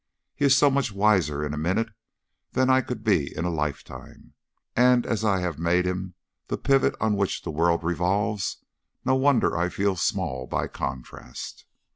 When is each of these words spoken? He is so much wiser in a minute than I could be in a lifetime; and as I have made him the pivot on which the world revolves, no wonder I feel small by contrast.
He 0.35 0.45
is 0.45 0.57
so 0.57 0.71
much 0.71 0.91
wiser 0.91 1.45
in 1.45 1.53
a 1.53 1.59
minute 1.59 1.89
than 2.53 2.71
I 2.71 2.81
could 2.81 3.03
be 3.03 3.37
in 3.37 3.45
a 3.45 3.51
lifetime; 3.51 4.33
and 4.75 5.05
as 5.05 5.23
I 5.23 5.41
have 5.41 5.59
made 5.59 5.85
him 5.85 6.15
the 6.47 6.57
pivot 6.57 6.95
on 6.99 7.15
which 7.15 7.43
the 7.43 7.51
world 7.51 7.83
revolves, 7.83 8.63
no 9.05 9.13
wonder 9.13 9.55
I 9.55 9.69
feel 9.69 9.95
small 9.95 10.47
by 10.47 10.65
contrast. 10.69 11.65